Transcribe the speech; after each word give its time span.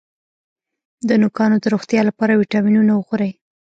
د 1.07 1.09
نوکانو 1.21 1.55
د 1.61 1.65
روغتیا 1.73 2.01
لپاره 2.09 2.37
ویټامینونه 2.41 2.91
وخورئ 2.95 3.31